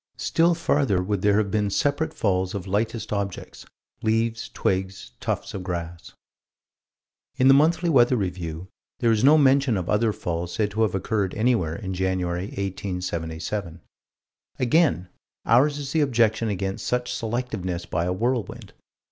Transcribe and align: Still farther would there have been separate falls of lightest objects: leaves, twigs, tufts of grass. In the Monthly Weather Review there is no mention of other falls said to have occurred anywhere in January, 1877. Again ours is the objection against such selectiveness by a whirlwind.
Still 0.17 0.55
farther 0.55 1.03
would 1.03 1.21
there 1.21 1.37
have 1.37 1.51
been 1.51 1.69
separate 1.69 2.11
falls 2.11 2.55
of 2.55 2.65
lightest 2.65 3.13
objects: 3.13 3.67
leaves, 4.01 4.49
twigs, 4.49 5.11
tufts 5.19 5.53
of 5.53 5.61
grass. 5.61 6.13
In 7.37 7.47
the 7.47 7.53
Monthly 7.53 7.87
Weather 7.87 8.15
Review 8.15 8.67
there 8.97 9.11
is 9.11 9.23
no 9.23 9.37
mention 9.37 9.77
of 9.77 9.87
other 9.87 10.11
falls 10.11 10.55
said 10.55 10.71
to 10.71 10.81
have 10.81 10.95
occurred 10.95 11.35
anywhere 11.35 11.75
in 11.75 11.93
January, 11.93 12.45
1877. 12.45 13.79
Again 14.57 15.07
ours 15.45 15.77
is 15.77 15.91
the 15.91 16.01
objection 16.01 16.49
against 16.49 16.87
such 16.87 17.13
selectiveness 17.13 17.87
by 17.87 18.05
a 18.05 18.11
whirlwind. 18.11 18.73